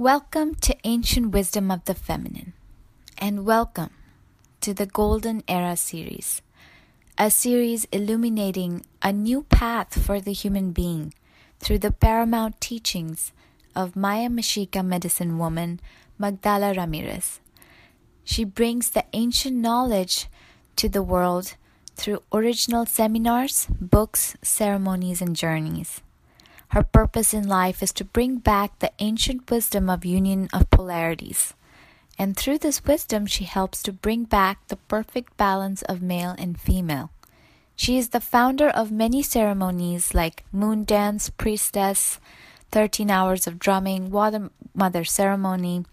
Welcome 0.00 0.54
to 0.62 0.74
Ancient 0.82 1.30
Wisdom 1.30 1.70
of 1.70 1.84
the 1.84 1.92
Feminine, 1.92 2.54
and 3.18 3.44
welcome 3.44 3.90
to 4.62 4.72
the 4.72 4.86
Golden 4.86 5.44
Era 5.46 5.76
series, 5.76 6.40
a 7.18 7.30
series 7.30 7.84
illuminating 7.92 8.86
a 9.02 9.12
new 9.12 9.42
path 9.42 10.02
for 10.02 10.18
the 10.18 10.32
human 10.32 10.72
being 10.72 11.12
through 11.58 11.80
the 11.80 11.90
paramount 11.90 12.62
teachings 12.62 13.32
of 13.76 13.94
Maya 13.94 14.30
Mexica 14.30 14.82
medicine 14.82 15.36
woman 15.36 15.80
Magdala 16.16 16.72
Ramirez. 16.72 17.40
She 18.24 18.44
brings 18.44 18.88
the 18.88 19.04
ancient 19.12 19.56
knowledge 19.56 20.28
to 20.76 20.88
the 20.88 21.02
world 21.02 21.56
through 21.94 22.22
original 22.32 22.86
seminars, 22.86 23.66
books, 23.78 24.34
ceremonies, 24.40 25.20
and 25.20 25.36
journeys. 25.36 26.00
Her 26.70 26.84
purpose 26.84 27.34
in 27.34 27.48
life 27.48 27.82
is 27.82 27.92
to 27.94 28.04
bring 28.04 28.36
back 28.36 28.78
the 28.78 28.92
ancient 29.00 29.50
wisdom 29.50 29.90
of 29.90 30.04
union 30.04 30.48
of 30.52 30.70
polarities. 30.70 31.54
And 32.16 32.36
through 32.36 32.58
this 32.58 32.84
wisdom, 32.84 33.26
she 33.26 33.44
helps 33.44 33.82
to 33.82 33.92
bring 33.92 34.24
back 34.24 34.68
the 34.68 34.76
perfect 34.76 35.36
balance 35.36 35.82
of 35.82 36.00
male 36.00 36.36
and 36.38 36.60
female. 36.60 37.10
She 37.74 37.98
is 37.98 38.10
the 38.10 38.20
founder 38.20 38.68
of 38.68 38.92
many 38.92 39.22
ceremonies 39.22 40.14
like 40.14 40.44
Moon 40.52 40.84
Dance, 40.84 41.30
Priestess, 41.30 42.20
13 42.70 43.10
Hours 43.10 43.48
of 43.48 43.58
Drumming, 43.58 44.10
Water 44.10 44.50
Mother 44.72 45.02
Ceremony. 45.02 45.84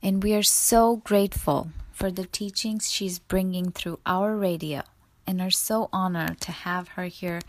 And 0.00 0.22
we 0.22 0.32
are 0.34 0.42
so 0.42 0.96
grateful 0.96 1.70
for 1.92 2.10
the 2.10 2.26
teachings 2.26 2.90
she's 2.90 3.18
bringing 3.18 3.72
through 3.72 4.00
our 4.06 4.36
radio 4.36 4.82
and 5.26 5.40
are 5.40 5.50
so 5.50 5.88
honored 5.92 6.40
to 6.42 6.52
have 6.52 6.88
her 6.90 7.06
here 7.06 7.40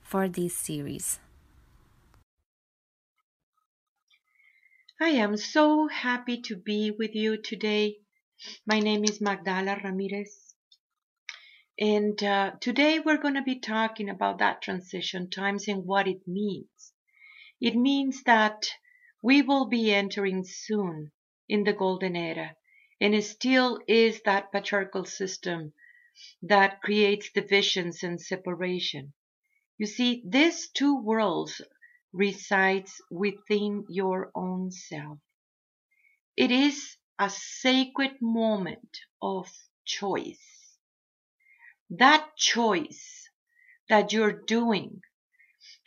for 0.00 0.28
this 0.28 0.56
series. 0.56 1.18
I 5.00 5.10
am 5.10 5.36
so 5.36 5.86
happy 5.86 6.40
to 6.42 6.56
be 6.56 6.90
with 6.90 7.14
you 7.14 7.40
today. 7.40 7.98
My 8.66 8.80
name 8.80 9.04
is 9.04 9.20
Magdala 9.20 9.78
Ramirez. 9.84 10.47
And 11.80 12.20
uh, 12.24 12.52
today 12.60 12.98
we're 12.98 13.22
going 13.22 13.34
to 13.34 13.42
be 13.42 13.60
talking 13.60 14.08
about 14.08 14.38
that 14.38 14.62
transition 14.62 15.30
times 15.30 15.68
and 15.68 15.86
what 15.86 16.08
it 16.08 16.26
means. 16.26 16.92
It 17.60 17.76
means 17.76 18.24
that 18.24 18.66
we 19.22 19.42
will 19.42 19.66
be 19.66 19.94
entering 19.94 20.44
soon 20.44 21.12
in 21.48 21.62
the 21.62 21.72
golden 21.72 22.16
era, 22.16 22.56
and 23.00 23.14
it 23.14 23.22
still 23.22 23.78
is 23.86 24.20
that 24.24 24.50
patriarchal 24.50 25.04
system 25.04 25.72
that 26.42 26.82
creates 26.82 27.30
divisions 27.30 28.02
and 28.02 28.20
separation. 28.20 29.12
You 29.78 29.86
see, 29.86 30.24
these 30.26 30.70
two 30.70 30.96
worlds 31.00 31.60
resides 32.12 33.00
within 33.08 33.84
your 33.88 34.32
own 34.34 34.72
self. 34.72 35.18
It 36.36 36.50
is 36.50 36.96
a 37.20 37.30
sacred 37.30 38.20
moment 38.20 38.98
of 39.22 39.48
choice. 39.84 40.57
That 41.90 42.36
choice 42.36 43.30
that 43.88 44.12
you're 44.12 44.42
doing, 44.44 45.00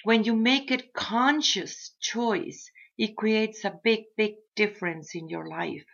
when 0.03 0.23
you 0.23 0.35
make 0.35 0.71
it 0.71 0.93
conscious 0.93 1.91
choice, 1.99 2.71
it 2.97 3.15
creates 3.15 3.63
a 3.63 3.79
big, 3.83 4.05
big 4.17 4.35
difference 4.55 5.13
in 5.13 5.29
your 5.29 5.47
life. 5.47 5.85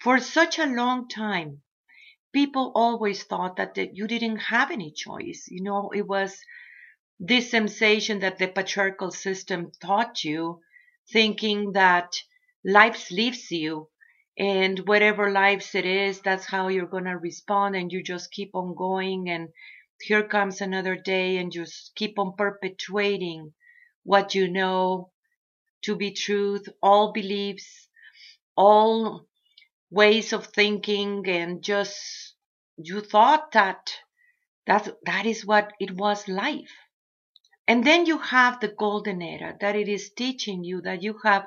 For 0.00 0.18
such 0.20 0.58
a 0.58 0.66
long 0.66 1.08
time, 1.08 1.62
people 2.32 2.72
always 2.74 3.24
thought 3.24 3.56
that, 3.56 3.74
that 3.74 3.96
you 3.96 4.06
didn't 4.06 4.36
have 4.36 4.70
any 4.70 4.90
choice. 4.92 5.46
You 5.48 5.62
know, 5.62 5.90
it 5.90 6.06
was 6.06 6.38
this 7.18 7.50
sensation 7.50 8.20
that 8.20 8.38
the 8.38 8.48
patriarchal 8.48 9.10
system 9.10 9.72
taught 9.80 10.24
you, 10.24 10.60
thinking 11.10 11.72
that 11.72 12.14
life 12.64 13.10
leaves 13.10 13.50
you 13.50 13.88
and 14.38 14.78
whatever 14.86 15.30
lives 15.30 15.74
it 15.74 15.84
is, 15.84 16.20
that's 16.20 16.46
how 16.46 16.68
you're 16.68 16.86
going 16.86 17.04
to 17.04 17.16
respond 17.18 17.76
and 17.76 17.92
you 17.92 18.02
just 18.02 18.30
keep 18.30 18.54
on 18.54 18.74
going 18.74 19.28
and 19.28 19.48
here 20.00 20.22
comes 20.22 20.60
another 20.60 20.96
day 20.96 21.36
and 21.36 21.52
just 21.52 21.92
keep 21.94 22.18
on 22.18 22.34
perpetuating 22.36 23.52
what 24.04 24.34
you 24.34 24.48
know 24.48 25.10
to 25.82 25.96
be 25.96 26.12
truth, 26.12 26.68
all 26.82 27.12
beliefs, 27.12 27.88
all 28.56 29.26
ways 29.90 30.32
of 30.32 30.46
thinking 30.46 31.28
and 31.28 31.62
just 31.62 32.34
you 32.76 33.00
thought 33.00 33.52
that 33.52 33.92
that 34.66 34.88
that 35.04 35.26
is 35.26 35.44
what 35.44 35.72
it 35.80 35.90
was 35.92 36.28
life. 36.28 36.72
And 37.66 37.84
then 37.84 38.06
you 38.06 38.18
have 38.18 38.60
the 38.60 38.68
golden 38.68 39.22
era 39.22 39.56
that 39.60 39.76
it 39.76 39.88
is 39.88 40.12
teaching 40.12 40.64
you 40.64 40.80
that 40.82 41.02
you 41.02 41.18
have 41.24 41.46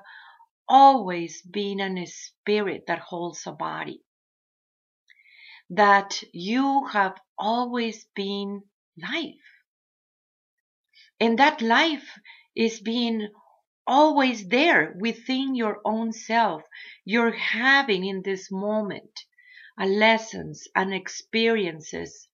always 0.68 1.42
been 1.42 1.80
a 1.80 2.06
spirit 2.06 2.86
that 2.88 3.00
holds 3.00 3.46
a 3.46 3.52
body. 3.52 4.02
That 5.70 6.24
you 6.34 6.86
have 6.88 7.20
always 7.38 8.06
been 8.16 8.64
life. 8.98 9.36
And 11.20 11.40
that 11.40 11.62
life 11.62 12.20
is 12.56 12.80
being 12.80 13.30
always 13.88 14.48
there 14.48 14.96
within 15.00 15.56
your 15.56 15.82
own 15.86 16.12
self. 16.12 16.64
You're 17.06 17.32
having 17.32 18.06
in 18.06 18.22
this 18.22 18.52
moment 18.52 19.26
a 19.78 19.86
lessons 19.86 20.68
and 20.76 20.94
experiences 20.94 22.28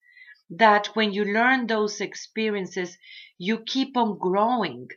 that 0.50 0.88
when 0.88 1.12
you 1.12 1.24
learn 1.24 1.66
those 1.66 2.00
experiences, 2.00 2.98
you 3.38 3.60
keep 3.60 3.96
on 3.96 4.18
growing 4.18 4.88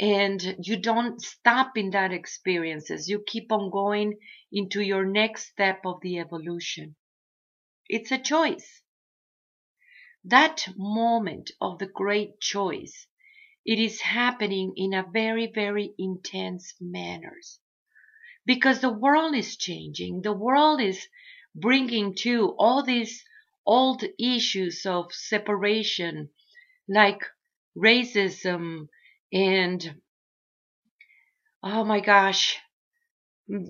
and 0.00 0.56
you 0.62 0.78
don't 0.78 1.20
stop 1.20 1.76
in 1.76 1.90
that 1.90 2.10
experiences. 2.10 3.08
You 3.08 3.22
keep 3.26 3.52
on 3.52 3.70
going 3.70 4.18
into 4.50 4.80
your 4.80 5.04
next 5.04 5.48
step 5.48 5.82
of 5.84 6.00
the 6.00 6.18
evolution. 6.18 6.96
It's 7.86 8.10
a 8.10 8.18
choice. 8.18 8.82
That 10.24 10.66
moment 10.74 11.50
of 11.60 11.78
the 11.78 11.86
great 11.86 12.40
choice 12.40 13.06
it 13.66 13.78
is 13.78 14.00
happening 14.00 14.72
in 14.74 14.94
a 14.94 15.06
very, 15.12 15.46
very 15.46 15.92
intense 15.98 16.74
manners. 16.80 17.60
Because 18.46 18.80
the 18.80 18.92
world 18.92 19.34
is 19.34 19.56
changing. 19.56 20.22
The 20.22 20.32
world 20.32 20.80
is 20.80 21.06
bringing 21.54 22.14
to 22.16 22.54
all 22.58 22.82
these 22.82 23.22
old 23.66 24.02
issues 24.18 24.86
of 24.86 25.12
separation, 25.12 26.30
like 26.88 27.22
racism 27.76 28.88
and, 29.32 30.00
oh 31.62 31.84
my 31.84 32.00
gosh, 32.00 32.58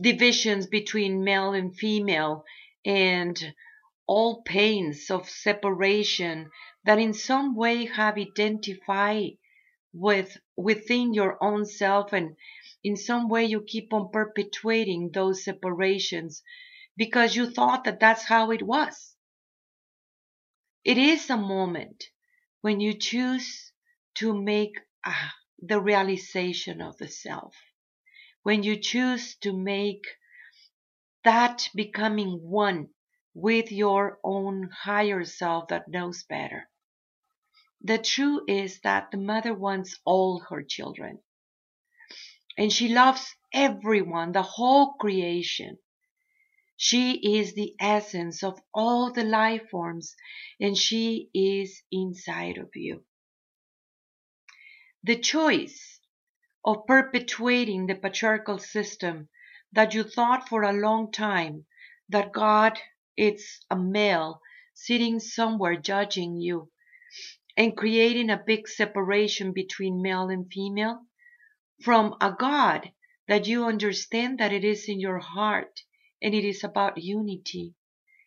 divisions 0.01 0.67
between 0.67 1.25
male 1.25 1.53
and 1.53 1.77
female 1.77 2.45
and 2.85 3.55
all 4.07 4.43
pains 4.43 5.11
of 5.11 5.29
separation 5.29 6.51
that 6.85 6.99
in 6.99 7.13
some 7.13 7.55
way 7.55 7.87
have 7.87 8.17
identified 8.19 9.33
with 9.93 10.37
within 10.57 11.15
your 11.15 11.43
own 11.43 11.65
self. 11.67 12.13
And 12.13 12.37
in 12.85 12.97
some 12.97 13.29
way 13.29 13.45
you 13.45 13.63
keep 13.63 13.93
on 13.93 14.11
perpetuating 14.11 15.11
those 15.13 15.45
separations 15.45 16.43
because 16.97 17.37
you 17.37 17.51
thought 17.51 17.85
that 17.85 18.01
that's 18.01 18.25
how 18.25 18.51
it 18.51 18.63
was. 18.63 19.15
It 20.85 20.99
is 20.99 21.31
a 21.31 21.37
moment 21.37 22.05
when 22.63 22.81
you 22.81 22.95
choose 22.95 23.73
to 24.17 24.35
make 24.35 24.75
uh, 25.05 25.29
the 25.63 25.81
realization 25.81 26.81
of 26.81 26.97
the 26.99 27.09
self 27.09 27.55
when 28.43 28.63
you 28.63 28.77
choose 28.77 29.37
to 29.37 29.53
make 29.53 30.05
that 31.25 31.69
becoming 31.75 32.41
one 32.43 32.89
with 33.35 33.71
your 33.73 34.19
own 34.25 34.69
higher 34.71 35.25
self 35.25 35.69
that 35.69 35.89
knows 35.89 36.25
better 36.25 36.69
the 37.83 37.99
truth 37.99 38.43
is 38.49 38.81
that 38.81 39.11
the 39.11 39.17
mother 39.17 39.55
wants 39.55 39.99
all 40.05 40.41
her 40.51 40.63
children. 40.63 41.21
And 42.59 42.73
she 42.73 42.89
loves 42.89 43.35
everyone, 43.55 44.33
the 44.33 44.43
whole 44.43 44.95
creation. 44.95 45.79
She 46.77 47.39
is 47.39 47.55
the 47.55 47.75
essence 47.81 48.43
of 48.43 48.61
all 48.75 49.13
the 49.13 49.25
life 49.25 49.71
forms, 49.71 50.15
and 50.61 50.77
she 50.77 51.31
is 51.33 51.83
inside 51.91 52.59
of 52.59 52.71
you. 52.75 53.05
The 55.03 55.17
choice 55.17 56.01
of 56.65 56.87
perpetuating 56.87 57.87
the 57.87 57.95
patriarchal 57.95 58.59
system 58.59 59.29
that 59.73 59.95
you 59.95 60.03
thought 60.03 60.49
for 60.49 60.63
a 60.63 60.73
long 60.73 61.11
time 61.11 61.67
that 62.11 62.33
God 62.33 62.79
is 63.17 63.65
a 63.71 63.77
male 63.77 64.43
sitting 64.75 65.19
somewhere 65.21 65.77
judging 65.77 66.37
you 66.37 66.71
and 67.57 67.77
creating 67.77 68.31
a 68.31 68.43
big 68.47 68.69
separation 68.69 69.53
between 69.53 70.03
male 70.03 70.29
and 70.29 70.53
female 70.53 71.07
from 71.83 72.15
a 72.21 72.33
God 72.33 72.93
that 73.27 73.47
you 73.47 73.65
understand 73.65 74.39
that 74.39 74.53
it 74.53 74.65
is 74.65 74.89
in 74.89 75.01
your 75.01 75.19
heart 75.19 75.81
and 76.21 76.35
it 76.35 76.45
is 76.45 76.63
about 76.63 76.99
unity 76.99 77.75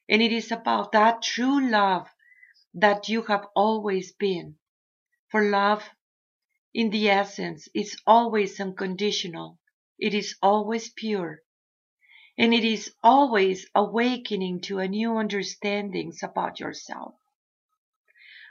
and 0.09 0.21
it 0.21 0.31
is 0.31 0.51
about 0.51 0.91
that 0.91 1.21
true 1.21 1.69
love 1.69 2.07
that 2.73 3.09
you 3.09 3.21
have 3.23 3.45
always 3.55 4.11
been. 4.11 4.55
For 5.29 5.49
love, 5.49 5.83
in 6.73 6.89
the 6.89 7.09
essence, 7.09 7.67
is 7.73 7.97
always 8.07 8.59
unconditional. 8.59 9.59
It 9.99 10.13
is 10.13 10.35
always 10.41 10.89
pure. 10.89 11.41
And 12.37 12.53
it 12.53 12.63
is 12.63 12.93
always 13.03 13.67
awakening 13.75 14.61
to 14.61 14.79
a 14.79 14.87
new 14.87 15.17
understandings 15.17 16.23
about 16.23 16.59
yourself. 16.59 17.13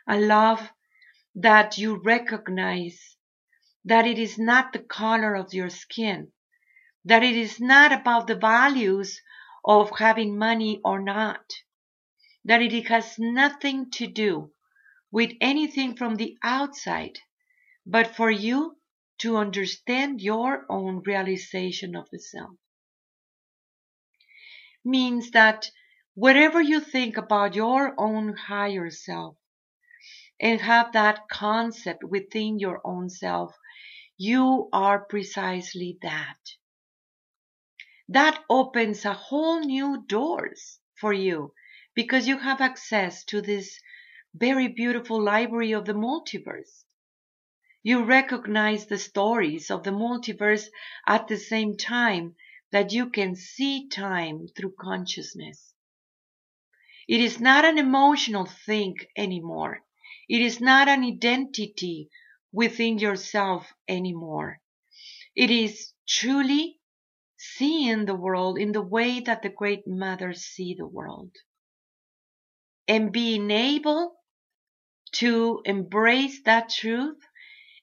A 0.07 0.21
love 0.21 0.71
that 1.35 1.79
you 1.79 1.97
recognize 1.97 3.17
that 3.85 4.07
it 4.07 4.19
is 4.19 4.39
not 4.39 4.73
the 4.73 4.79
color 4.79 5.35
of 5.35 5.53
your 5.53 5.71
skin, 5.71 6.31
that 7.05 7.25
it 7.25 7.35
is 7.35 7.61
not 7.61 7.93
about 7.93 8.29
the 8.29 8.37
values 8.37 9.21
of 9.65 9.99
having 9.99 10.39
money 10.39 10.81
or 10.85 11.01
not, 11.01 11.45
that 12.45 12.63
it 12.63 12.87
has 12.87 13.19
nothing 13.19 13.91
to 13.91 14.07
do 14.07 14.53
with 15.11 15.33
anything 15.41 15.97
from 15.97 16.17
the 16.17 16.37
outside, 16.43 17.19
but 17.87 18.15
for 18.15 18.31
you 18.31 18.77
to 19.19 19.37
understand 19.37 20.21
your 20.21 20.65
own 20.69 21.03
realization 21.07 21.97
of 21.97 22.09
the 22.11 22.19
self. 22.19 22.57
Means 24.85 25.31
that 25.31 25.71
whatever 26.15 26.61
you 26.61 26.81
think 26.81 27.17
about 27.17 27.55
your 27.55 27.95
own 27.99 28.37
higher 28.37 28.91
self 28.91 29.37
and 30.41 30.61
have 30.61 30.93
that 30.93 31.29
concept 31.29 32.03
within 32.03 32.59
your 32.59 32.81
own 32.85 33.09
self, 33.09 33.57
you 34.17 34.69
are 34.73 35.05
precisely 35.05 35.99
that. 36.03 36.39
That 38.09 38.43
opens 38.51 39.05
a 39.05 39.15
whole 39.15 39.61
new 39.61 40.05
doors 40.07 40.81
for 40.95 41.13
you 41.13 41.55
because 41.95 42.27
you 42.29 42.39
have 42.39 42.61
access 42.61 43.25
to 43.27 43.41
this 43.41 43.81
very 44.35 44.69
beautiful 44.69 45.23
library 45.23 45.73
of 45.73 45.85
the 45.85 45.95
multiverse. 45.95 46.85
You 47.85 48.05
recognize 48.05 48.87
the 48.87 48.99
stories 48.99 49.71
of 49.71 49.83
the 49.83 49.91
multiverse 49.91 50.69
at 51.07 51.27
the 51.27 51.37
same 51.37 51.77
time 51.77 52.37
that 52.71 52.93
you 52.93 53.11
can 53.11 53.35
see 53.35 53.89
time 53.89 54.47
through 54.57 54.75
consciousness. 54.79 55.75
It 57.09 57.21
is 57.21 57.41
not 57.41 57.65
an 57.65 57.79
emotional 57.79 58.47
thing 58.47 58.97
anymore. 59.17 59.85
It 60.29 60.41
is 60.41 60.61
not 60.61 60.87
an 60.87 61.03
identity 61.03 62.09
within 62.53 62.99
yourself 62.99 63.73
anymore. 63.89 64.61
It 65.35 65.51
is 65.51 65.93
truly 66.07 66.79
seeing 67.37 68.05
the 68.05 68.15
world 68.15 68.59
in 68.59 68.71
the 68.71 68.83
way 68.83 69.19
that 69.21 69.43
the 69.43 69.49
great 69.49 69.87
mothers 69.87 70.43
see 70.43 70.75
the 70.79 70.87
world. 70.87 71.33
And 72.87 73.11
being 73.13 73.51
able 73.51 74.15
to 75.15 75.61
embrace 75.65 76.43
that 76.45 76.71
truth 76.71 77.19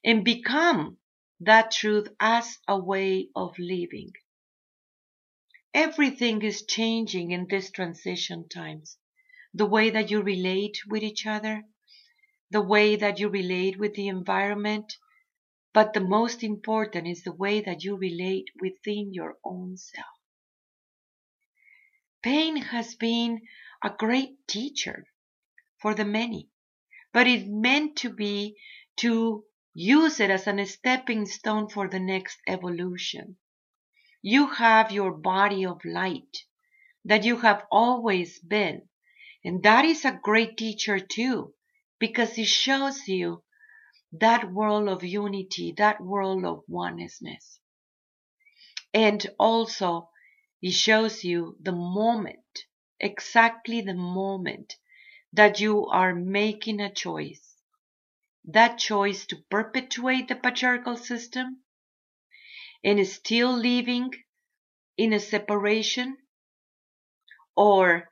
and 0.04 0.24
become 0.24 0.96
that 1.40 1.70
truth 1.70 2.08
as 2.20 2.58
a 2.68 2.78
way 2.78 3.28
of 3.34 3.58
living. 3.58 4.12
Everything 5.72 6.42
is 6.42 6.66
changing 6.66 7.30
in 7.30 7.46
these 7.46 7.70
transition 7.70 8.48
times. 8.48 8.98
The 9.54 9.66
way 9.66 9.90
that 9.90 10.10
you 10.10 10.20
relate 10.22 10.78
with 10.86 11.02
each 11.02 11.26
other, 11.26 11.64
the 12.50 12.60
way 12.60 12.96
that 12.96 13.18
you 13.20 13.28
relate 13.28 13.78
with 13.78 13.94
the 13.94 14.08
environment, 14.08 14.92
but 15.72 15.92
the 15.92 16.00
most 16.00 16.42
important 16.42 17.06
is 17.06 17.22
the 17.22 17.32
way 17.32 17.60
that 17.60 17.84
you 17.84 17.96
relate 17.96 18.46
within 18.60 19.14
your 19.14 19.38
own 19.44 19.76
self. 19.76 20.06
Pain 22.22 22.56
has 22.56 22.96
been 22.96 23.40
a 23.82 23.90
great 23.90 24.46
teacher 24.48 25.06
for 25.80 25.94
the 25.94 26.04
many, 26.04 26.50
but 27.12 27.26
it 27.26 27.46
meant 27.46 27.96
to 27.96 28.10
be 28.10 28.56
to 28.96 29.44
use 29.74 30.20
it 30.20 30.30
as 30.30 30.46
a 30.46 30.64
stepping 30.66 31.26
stone 31.26 31.68
for 31.68 31.88
the 31.88 32.00
next 32.00 32.38
evolution. 32.46 33.36
You 34.22 34.48
have 34.48 34.92
your 34.92 35.12
body 35.12 35.64
of 35.66 35.84
light 35.84 36.44
that 37.04 37.24
you 37.24 37.36
have 37.38 37.64
always 37.70 38.38
been, 38.40 38.88
and 39.44 39.62
that 39.62 39.84
is 39.84 40.04
a 40.04 40.20
great 40.22 40.56
teacher 40.56 40.98
too, 40.98 41.54
because 41.98 42.36
it 42.38 42.46
shows 42.46 43.08
you 43.08 43.42
that 44.12 44.52
world 44.52 44.88
of 44.88 45.04
unity, 45.04 45.74
that 45.78 46.00
world 46.00 46.44
of 46.44 46.64
oneness. 46.68 47.60
And 48.92 49.24
also, 49.38 50.10
it 50.60 50.72
shows 50.72 51.24
you 51.24 51.56
the 51.62 51.72
moment, 51.72 52.66
exactly 52.98 53.80
the 53.80 53.94
moment 53.94 54.76
that 55.32 55.60
you 55.60 55.86
are 55.86 56.14
making 56.14 56.80
a 56.80 56.92
choice. 56.92 57.49
That 58.52 58.78
choice 58.78 59.26
to 59.26 59.36
perpetuate 59.48 60.26
the 60.26 60.34
patriarchal 60.34 60.96
system 60.96 61.62
and 62.82 63.06
still 63.06 63.52
living 63.56 64.10
in 64.96 65.12
a 65.12 65.20
separation 65.20 66.16
or 67.54 68.10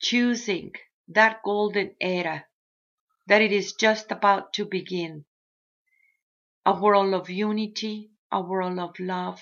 choosing 0.00 0.74
that 1.08 1.42
golden 1.42 1.96
era 2.00 2.44
that 3.26 3.42
it 3.42 3.50
is 3.50 3.72
just 3.72 4.12
about 4.12 4.52
to 4.52 4.64
begin. 4.64 5.24
A 6.64 6.80
world 6.80 7.12
of 7.12 7.28
unity, 7.28 8.12
a 8.30 8.40
world 8.40 8.78
of 8.78 9.00
love, 9.00 9.40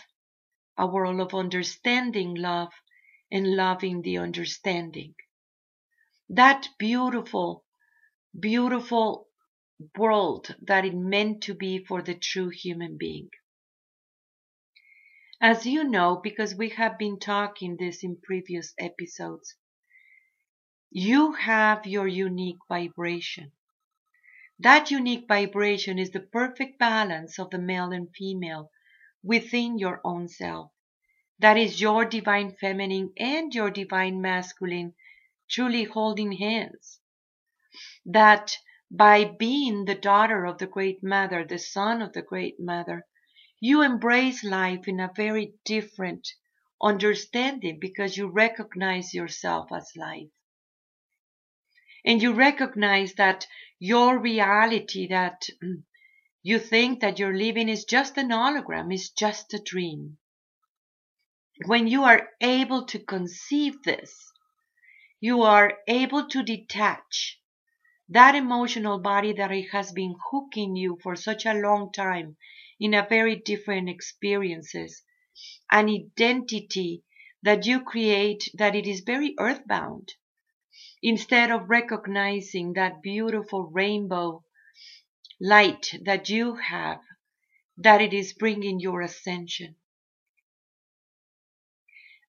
a 0.78 0.86
world 0.86 1.20
of 1.20 1.34
understanding 1.34 2.34
love 2.36 2.72
and 3.30 3.54
loving 3.54 4.00
the 4.00 4.16
understanding. 4.16 5.14
That 6.30 6.70
beautiful, 6.78 7.66
beautiful 8.38 9.25
world 9.96 10.54
that 10.62 10.84
it 10.84 10.94
meant 10.94 11.42
to 11.42 11.54
be 11.54 11.84
for 11.84 12.02
the 12.02 12.14
true 12.14 12.48
human 12.48 12.96
being. 12.96 13.30
As 15.40 15.66
you 15.66 15.84
know, 15.84 16.16
because 16.22 16.54
we 16.54 16.70
have 16.70 16.98
been 16.98 17.18
talking 17.18 17.76
this 17.76 18.02
in 18.02 18.20
previous 18.22 18.72
episodes, 18.78 19.54
you 20.90 21.32
have 21.32 21.86
your 21.86 22.08
unique 22.08 22.58
vibration. 22.68 23.52
That 24.58 24.90
unique 24.90 25.28
vibration 25.28 25.98
is 25.98 26.10
the 26.10 26.20
perfect 26.20 26.78
balance 26.78 27.38
of 27.38 27.50
the 27.50 27.58
male 27.58 27.92
and 27.92 28.08
female 28.14 28.70
within 29.22 29.78
your 29.78 30.00
own 30.04 30.28
self. 30.28 30.72
That 31.38 31.58
is 31.58 31.82
your 31.82 32.06
divine 32.06 32.56
feminine 32.56 33.12
and 33.18 33.54
your 33.54 33.70
divine 33.70 34.22
masculine 34.22 34.94
truly 35.50 35.84
holding 35.84 36.32
hands. 36.32 37.00
That 38.06 38.56
by 38.90 39.24
being 39.24 39.84
the 39.84 39.94
daughter 39.94 40.44
of 40.44 40.58
the 40.58 40.66
Great 40.66 41.02
Mother, 41.02 41.44
the 41.44 41.58
son 41.58 42.02
of 42.02 42.12
the 42.12 42.22
Great 42.22 42.60
Mother, 42.60 43.06
you 43.60 43.82
embrace 43.82 44.44
life 44.44 44.86
in 44.86 45.00
a 45.00 45.12
very 45.16 45.54
different 45.64 46.28
understanding 46.82 47.78
because 47.80 48.16
you 48.16 48.28
recognize 48.28 49.14
yourself 49.14 49.72
as 49.72 49.96
life 49.96 50.28
and 52.06 52.22
you 52.22 52.32
recognize 52.32 53.14
that 53.14 53.46
your 53.80 54.16
reality 54.18 55.08
that 55.08 55.48
you 56.42 56.58
think 56.58 57.00
that 57.00 57.18
you're 57.18 57.36
living 57.36 57.68
is 57.68 57.84
just 57.84 58.16
an 58.16 58.28
hologram, 58.28 58.94
is 58.94 59.10
just 59.10 59.52
a 59.52 59.58
dream. 59.58 60.16
When 61.64 61.88
you 61.88 62.04
are 62.04 62.28
able 62.40 62.86
to 62.86 63.00
conceive 63.00 63.82
this, 63.82 64.32
you 65.18 65.42
are 65.42 65.72
able 65.88 66.28
to 66.28 66.44
detach 66.44 67.40
that 68.08 68.34
emotional 68.34 68.98
body 68.98 69.32
that 69.32 69.50
it 69.52 69.68
has 69.70 69.92
been 69.92 70.14
hooking 70.30 70.76
you 70.76 70.98
for 71.02 71.16
such 71.16 71.46
a 71.46 71.54
long 71.54 71.92
time 71.92 72.36
in 72.78 72.94
a 72.94 73.06
very 73.08 73.36
different 73.36 73.88
experiences, 73.88 75.02
an 75.70 75.88
identity 75.88 77.02
that 77.42 77.66
you 77.66 77.80
create 77.82 78.50
that 78.54 78.74
it 78.74 78.86
is 78.86 79.00
very 79.00 79.34
earthbound 79.38 80.14
instead 81.02 81.50
of 81.50 81.68
recognizing 81.70 82.72
that 82.74 83.02
beautiful 83.02 83.64
rainbow 83.64 84.44
light 85.40 85.94
that 86.04 86.28
you 86.28 86.54
have, 86.56 87.00
that 87.76 88.00
it 88.00 88.12
is 88.12 88.32
bringing 88.32 88.80
your 88.80 89.00
ascension. 89.02 89.76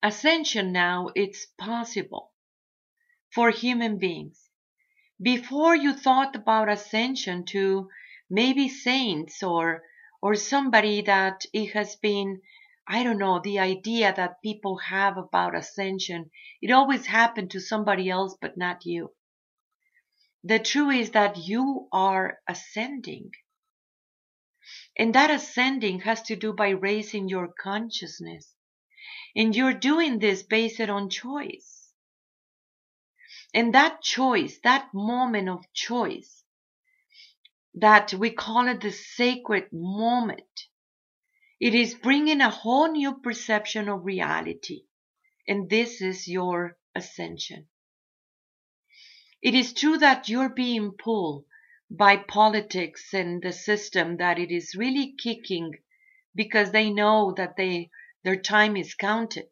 Ascension 0.04 0.72
now, 0.72 1.10
it's 1.16 1.46
possible 1.58 2.32
for 3.34 3.52
human 3.52 3.98
beings. 3.98 4.47
Before 5.22 5.76
you 5.76 5.94
thought 5.94 6.36
about 6.36 6.70
ascension 6.70 7.46
to 7.46 7.90
maybe 8.30 8.70
saints 8.70 9.42
or 9.42 9.84
or 10.22 10.36
somebody 10.36 11.02
that 11.02 11.46
it 11.54 11.74
has 11.74 11.96
been 11.96 12.42
I 12.90 13.04
don't 13.04 13.18
know, 13.18 13.40
the 13.40 13.60
idea 13.60 14.14
that 14.16 14.42
people 14.42 14.78
have 14.78 15.18
about 15.18 15.56
ascension. 15.56 16.32
It 16.62 16.72
always 16.72 17.06
happened 17.06 17.52
to 17.52 17.60
somebody 17.60 18.10
else, 18.10 18.38
but 18.40 18.56
not 18.56 18.86
you. 18.86 19.14
The 20.44 20.60
truth 20.60 20.96
is 20.96 21.12
that 21.12 21.36
you 21.36 21.90
are 21.92 22.40
ascending. 22.48 23.32
And 24.98 25.14
that 25.16 25.30
ascending 25.30 26.02
has 26.02 26.22
to 26.24 26.38
do 26.38 26.54
by 26.54 26.70
raising 26.70 27.28
your 27.28 27.50
consciousness. 27.50 28.56
And 29.36 29.54
you're 29.54 29.74
doing 29.74 30.20
this 30.20 30.44
based 30.44 30.80
on 30.80 31.10
choice. 31.10 31.77
And 33.58 33.74
that 33.74 34.04
choice, 34.04 34.60
that 34.60 34.94
moment 34.94 35.50
of 35.50 35.74
choice, 35.74 36.44
that 37.74 38.14
we 38.14 38.30
call 38.30 38.68
it 38.68 38.82
the 38.82 38.92
sacred 38.92 39.74
moment, 39.74 40.68
it 41.60 41.74
is 41.74 41.96
bringing 41.96 42.40
a 42.40 42.52
whole 42.52 42.92
new 42.92 43.16
perception 43.16 43.90
of 43.90 44.06
reality. 44.06 44.84
And 45.48 45.72
this 45.72 46.04
is 46.04 46.28
your 46.28 46.78
ascension. 46.94 47.68
It 49.42 49.56
is 49.56 49.74
true 49.74 49.98
that 49.98 50.30
you're 50.30 50.54
being 50.54 50.92
pulled 50.92 51.46
by 51.90 52.18
politics 52.18 53.12
and 53.12 53.42
the 53.42 53.54
system 53.54 54.18
that 54.18 54.38
it 54.38 54.52
is 54.52 54.76
really 54.76 55.16
kicking 55.18 55.74
because 56.36 56.72
they 56.72 56.92
know 56.92 57.34
that 57.38 57.56
they 57.58 57.90
their 58.24 58.40
time 58.40 58.78
is 58.78 58.94
counted. 58.94 59.50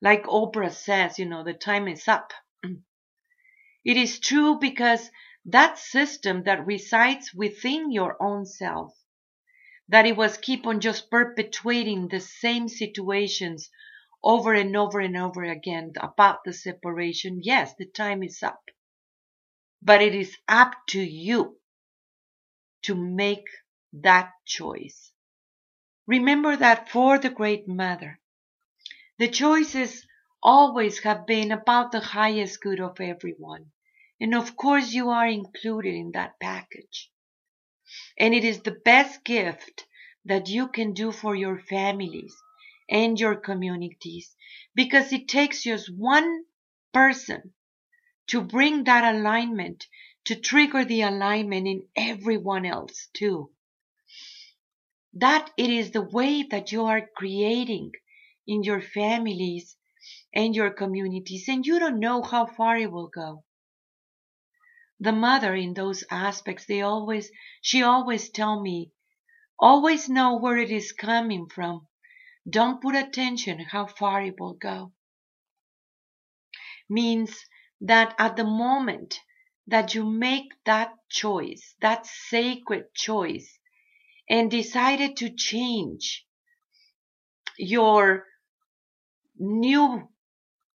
Like 0.00 0.24
Oprah 0.24 0.72
says, 0.74 1.20
you 1.20 1.26
know, 1.26 1.44
the 1.44 1.54
time 1.54 1.86
is 1.86 2.08
up. 2.08 2.32
It 3.86 3.96
is 3.96 4.18
true 4.18 4.58
because 4.58 5.12
that 5.44 5.78
system 5.78 6.42
that 6.42 6.66
resides 6.66 7.32
within 7.32 7.92
your 7.92 8.20
own 8.20 8.44
self, 8.44 8.92
that 9.88 10.06
it 10.06 10.16
was 10.16 10.38
keep 10.38 10.66
on 10.66 10.80
just 10.80 11.08
perpetuating 11.08 12.08
the 12.08 12.18
same 12.18 12.68
situations 12.68 13.70
over 14.24 14.52
and 14.54 14.76
over 14.76 14.98
and 14.98 15.16
over 15.16 15.44
again 15.44 15.92
about 16.00 16.42
the 16.44 16.52
separation. 16.52 17.40
Yes, 17.44 17.74
the 17.78 17.86
time 17.86 18.24
is 18.24 18.42
up. 18.42 18.64
But 19.80 20.02
it 20.02 20.16
is 20.16 20.36
up 20.48 20.74
to 20.88 21.00
you 21.00 21.60
to 22.82 22.96
make 22.96 23.46
that 23.92 24.32
choice. 24.44 25.12
Remember 26.08 26.56
that 26.56 26.88
for 26.88 27.18
the 27.18 27.30
Great 27.30 27.68
Mother, 27.68 28.18
the 29.18 29.28
choices 29.28 30.04
always 30.42 30.98
have 31.04 31.26
been 31.26 31.52
about 31.52 31.92
the 31.92 32.00
highest 32.00 32.60
good 32.60 32.80
of 32.80 33.00
everyone. 33.00 33.70
And 34.20 34.34
of 34.34 34.56
course, 34.56 34.92
you 34.92 35.10
are 35.10 35.28
included 35.28 35.94
in 35.94 36.12
that 36.12 36.40
package. 36.40 37.10
And 38.18 38.34
it 38.34 38.44
is 38.44 38.60
the 38.60 38.80
best 38.84 39.24
gift 39.24 39.86
that 40.24 40.48
you 40.48 40.68
can 40.68 40.92
do 40.92 41.12
for 41.12 41.34
your 41.34 41.58
families 41.58 42.34
and 42.90 43.18
your 43.18 43.36
communities 43.36 44.34
because 44.74 45.12
it 45.12 45.28
takes 45.28 45.62
just 45.62 45.88
one 45.94 46.44
person 46.92 47.54
to 48.28 48.40
bring 48.42 48.84
that 48.84 49.14
alignment, 49.14 49.86
to 50.24 50.34
trigger 50.34 50.84
the 50.84 51.02
alignment 51.02 51.68
in 51.68 51.88
everyone 51.94 52.66
else 52.66 53.08
too. 53.12 53.50
That 55.14 55.50
it 55.56 55.70
is 55.70 55.92
the 55.92 56.02
way 56.02 56.42
that 56.42 56.72
you 56.72 56.84
are 56.86 57.08
creating 57.16 57.92
in 58.46 58.62
your 58.62 58.80
families 58.80 59.76
and 60.34 60.54
your 60.54 60.70
communities, 60.70 61.48
and 61.48 61.64
you 61.66 61.78
don't 61.78 62.00
know 62.00 62.22
how 62.22 62.46
far 62.46 62.76
it 62.76 62.90
will 62.90 63.08
go. 63.08 63.44
The 64.98 65.12
mother 65.12 65.54
in 65.54 65.74
those 65.74 66.04
aspects, 66.10 66.64
they 66.64 66.80
always, 66.80 67.30
she 67.60 67.82
always 67.82 68.30
tell 68.30 68.60
me, 68.60 68.92
always 69.58 70.08
know 70.08 70.36
where 70.36 70.56
it 70.56 70.70
is 70.70 70.92
coming 70.92 71.48
from. 71.48 71.86
Don't 72.48 72.80
put 72.80 72.94
attention 72.94 73.58
how 73.60 73.86
far 73.86 74.22
it 74.22 74.40
will 74.40 74.54
go. 74.54 74.92
Means 76.88 77.36
that 77.80 78.14
at 78.18 78.36
the 78.36 78.44
moment 78.44 79.20
that 79.66 79.94
you 79.94 80.04
make 80.04 80.52
that 80.64 80.94
choice, 81.10 81.74
that 81.80 82.06
sacred 82.06 82.94
choice, 82.94 83.58
and 84.30 84.50
decided 84.50 85.16
to 85.18 85.30
change 85.30 86.26
your 87.58 88.24
new 89.38 90.08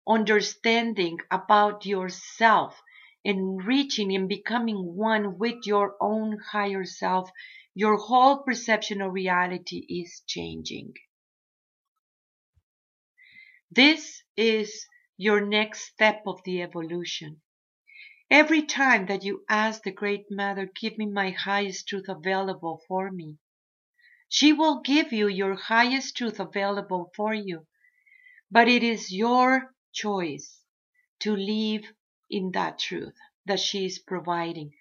understanding 0.07 1.17
about 1.31 1.85
yourself 1.85 2.81
and 3.23 3.65
reaching 3.65 4.15
and 4.15 4.27
becoming 4.27 4.95
one 4.95 5.37
with 5.37 5.65
your 5.65 5.95
own 6.01 6.37
higher 6.51 6.85
self, 6.85 7.29
your 7.73 7.97
whole 7.97 8.43
perception 8.43 9.01
of 9.01 9.13
reality 9.13 9.85
is 9.87 10.21
changing. 10.27 10.93
This 13.71 14.21
is 14.35 14.85
your 15.17 15.45
next 15.45 15.85
step 15.85 16.23
of 16.25 16.41
the 16.43 16.61
evolution. 16.61 17.41
Every 18.29 18.63
time 18.63 19.05
that 19.07 19.23
you 19.23 19.43
ask 19.49 19.83
the 19.83 19.91
Great 19.91 20.25
Mother, 20.31 20.69
give 20.79 20.97
me 20.97 21.05
my 21.05 21.31
highest 21.31 21.87
truth 21.87 22.09
available 22.09 22.81
for 22.87 23.11
me, 23.11 23.37
she 24.27 24.53
will 24.53 24.79
give 24.79 25.11
you 25.11 25.27
your 25.27 25.55
highest 25.55 26.15
truth 26.15 26.39
available 26.39 27.11
for 27.15 27.33
you. 27.33 27.67
But 28.49 28.69
it 28.69 28.83
is 28.83 29.11
your 29.11 29.75
choice 29.91 30.61
to 31.19 31.35
live 31.35 31.83
in 32.31 32.51
that 32.53 32.79
truth 32.79 33.15
that 33.45 33.59
she 33.59 33.85
is 33.85 33.99
providing. 33.99 34.73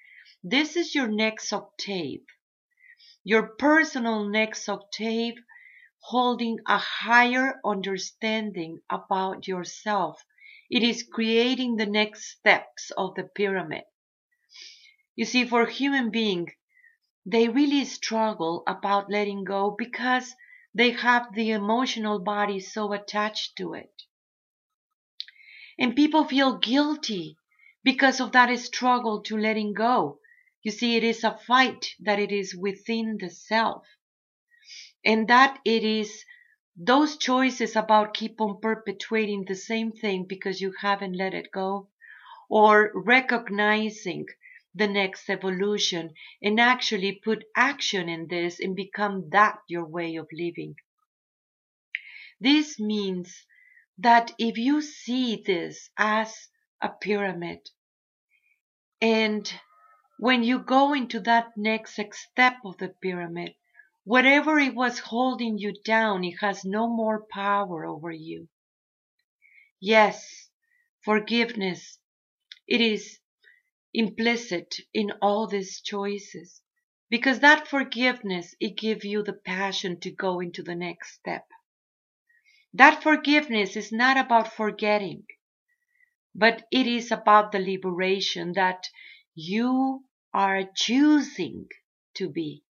This 0.42 0.76
is 0.76 0.95
your 0.95 1.09
next 1.09 1.52
octave, 1.52 2.21
your 3.25 3.49
personal 3.57 4.28
next 4.28 4.69
octave, 4.69 5.35
holding 6.00 6.59
a 6.66 6.78
higher 6.78 7.61
understanding 7.64 8.80
about 8.90 9.49
yourself 9.49 10.25
it 10.71 10.85
is 10.85 11.02
creating 11.02 11.76
the 11.76 11.87
next 11.87 12.30
steps 12.30 12.92
of 12.92 13.16
the 13.16 13.25
pyramid. 13.25 13.83
You 15.16 15.25
see, 15.25 15.45
for 15.45 15.66
human 15.66 16.11
beings, 16.11 16.52
they 17.26 17.49
really 17.49 17.85
struggle 17.85 18.62
about 18.69 19.11
letting 19.11 19.45
go 19.45 19.75
because 19.76 20.35
they 20.75 20.92
have 20.92 21.35
the 21.35 21.50
emotional 21.50 22.21
body 22.21 22.61
so 22.61 22.92
attached 22.92 23.57
to 23.57 23.75
it. 23.75 24.04
And 25.78 25.97
people 25.97 26.25
feel 26.25 26.59
guilty 26.59 27.37
because 27.83 28.21
of 28.21 28.33
that 28.33 28.57
struggle 28.59 29.23
to 29.23 29.37
letting 29.37 29.73
go. 29.73 30.21
You 30.63 30.71
see, 30.71 30.97
it 30.97 31.05
is 31.05 31.25
a 31.25 31.39
fight 31.47 31.95
that 32.01 32.19
it 32.19 32.33
is 32.33 32.55
within 32.55 33.19
the 33.21 33.31
self. 33.31 33.87
And 35.05 35.29
that 35.29 35.59
it 35.65 35.83
is 35.83 36.25
those 36.77 37.17
choices 37.17 37.77
about 37.77 38.15
keep 38.15 38.41
on 38.41 38.61
perpetuating 38.61 39.45
the 39.45 39.55
same 39.55 39.93
thing 39.93 40.27
because 40.29 40.61
you 40.61 40.75
haven't 40.81 41.17
let 41.17 41.35
it 41.35 41.51
go 41.53 41.89
or 42.49 42.91
recognizing 42.95 44.27
the 44.75 44.87
next 44.89 45.29
evolution 45.29 46.15
and 46.43 46.61
actually 46.61 47.13
put 47.13 47.45
action 47.57 48.09
in 48.09 48.29
this 48.29 48.61
and 48.61 48.77
become 48.77 49.29
that 49.31 49.59
your 49.69 49.85
way 49.85 50.17
of 50.17 50.29
living. 50.33 50.75
This 52.41 52.79
means 52.79 53.47
that 53.99 54.33
if 54.39 54.57
you 54.57 54.81
see 54.81 55.43
this 55.45 55.91
as 55.97 56.49
a 56.83 56.89
pyramid 56.89 57.71
and 59.01 59.61
when 60.19 60.43
you 60.45 60.59
go 60.59 60.93
into 60.93 61.21
that 61.21 61.57
next 61.57 61.99
step 62.13 62.57
of 62.65 62.77
the 62.79 62.89
pyramid, 62.89 63.55
Whatever 64.05 64.59
it 64.59 64.75
was 64.75 64.99
holding 64.99 65.59
you 65.59 65.75
down, 65.85 66.25
it 66.25 66.37
has 66.41 66.65
no 66.65 66.89
more 66.89 67.27
power 67.31 67.85
over 67.85 68.11
you. 68.11 68.49
Yes, 69.79 70.51
forgiveness, 71.05 71.99
it 72.67 72.81
is 72.81 73.19
implicit 73.93 74.77
in 74.95 75.13
all 75.21 75.47
these 75.47 75.83
choices 75.83 76.63
because 77.11 77.41
that 77.41 77.69
forgiveness, 77.69 78.55
it 78.59 78.79
gives 78.79 79.05
you 79.05 79.23
the 79.23 79.35
passion 79.35 80.01
to 80.01 80.11
go 80.11 80.41
into 80.41 80.63
the 80.63 80.75
next 80.75 81.13
step. 81.15 81.47
That 82.73 83.03
forgiveness 83.03 83.77
is 83.77 83.93
not 83.93 84.17
about 84.17 84.53
forgetting, 84.55 85.27
but 86.35 86.67
it 86.71 86.87
is 86.87 87.11
about 87.11 87.53
the 87.53 87.59
liberation 87.59 88.53
that 88.53 88.89
you 89.35 90.05
are 90.33 90.63
choosing 90.75 91.69
to 92.15 92.29
be. 92.29 92.63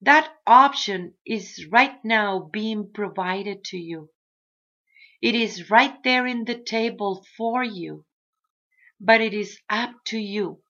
That 0.00 0.32
option 0.46 1.14
is 1.26 1.66
right 1.70 2.02
now 2.04 2.48
being 2.52 2.92
provided 2.92 3.64
to 3.64 3.78
you. 3.78 4.10
It 5.20 5.34
is 5.34 5.70
right 5.70 6.02
there 6.02 6.26
in 6.26 6.44
the 6.44 6.58
table 6.62 7.26
for 7.36 7.62
you, 7.62 8.06
but 8.98 9.20
it 9.20 9.34
is 9.34 9.60
up 9.68 9.92
to 10.06 10.18
you 10.18 10.62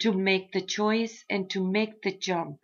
to 0.00 0.12
make 0.12 0.52
the 0.52 0.62
choice 0.62 1.24
and 1.28 1.50
to 1.50 1.62
make 1.62 2.00
the 2.02 2.16
jump 2.16 2.60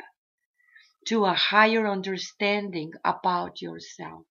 to 1.07 1.25
a 1.25 1.35
higher 1.35 1.87
understanding 1.87 2.93
about 3.05 3.61
yourself. 3.61 4.27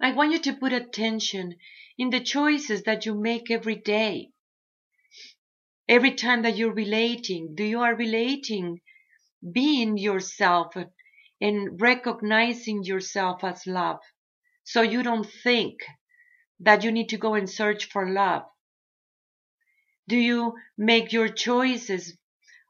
I 0.00 0.12
want 0.12 0.32
you 0.32 0.38
to 0.40 0.52
put 0.54 0.72
attention 0.72 1.56
in 1.98 2.10
the 2.10 2.20
choices 2.20 2.82
that 2.82 3.06
you 3.06 3.14
make 3.14 3.50
every 3.50 3.76
day. 3.76 4.30
Every 5.88 6.14
time 6.14 6.42
that 6.42 6.56
you're 6.56 6.72
relating, 6.72 7.54
do 7.54 7.64
you 7.64 7.80
are 7.80 7.94
relating 7.94 8.80
being 9.52 9.98
yourself 9.98 10.74
and 11.40 11.80
recognizing 11.80 12.82
yourself 12.84 13.44
as 13.44 13.66
love. 13.66 14.00
So 14.64 14.82
you 14.82 15.02
don't 15.02 15.30
think 15.42 15.80
that 16.60 16.84
you 16.84 16.92
need 16.92 17.10
to 17.10 17.18
go 17.18 17.34
and 17.34 17.48
search 17.48 17.86
for 17.86 18.10
love. 18.10 18.44
Do 20.08 20.16
you 20.16 20.54
make 20.78 21.12
your 21.12 21.28
choices 21.28 22.16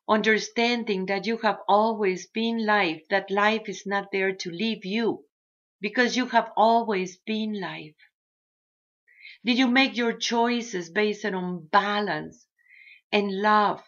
understanding 0.08 1.06
that 1.06 1.26
you 1.26 1.38
have 1.38 1.58
always 1.68 2.26
been 2.26 2.64
life, 2.64 3.02
that 3.10 3.30
life 3.30 3.68
is 3.68 3.86
not 3.86 4.10
there 4.12 4.32
to 4.32 4.50
leave 4.50 4.84
you, 4.84 5.25
because 5.86 6.16
you 6.16 6.26
have 6.26 6.50
always 6.56 7.16
been 7.18 7.60
life? 7.60 7.94
Did 9.44 9.56
you 9.56 9.68
make 9.68 9.96
your 9.96 10.14
choices 10.14 10.90
based 10.90 11.24
on 11.24 11.68
balance 11.70 12.44
and 13.12 13.30
love? 13.30 13.84